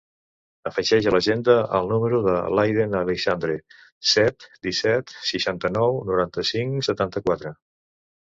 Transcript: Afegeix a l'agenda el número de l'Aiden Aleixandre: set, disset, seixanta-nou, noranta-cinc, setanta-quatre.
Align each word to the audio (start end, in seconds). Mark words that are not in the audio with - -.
Afegeix 0.69 1.07
a 1.09 1.11
l'agenda 1.15 1.57
el 1.79 1.89
número 1.91 2.21
de 2.27 2.37
l'Aiden 2.59 2.95
Aleixandre: 3.01 3.59
set, 4.13 4.47
disset, 4.69 5.15
seixanta-nou, 5.33 6.01
noranta-cinc, 6.11 6.81
setanta-quatre. 6.91 7.53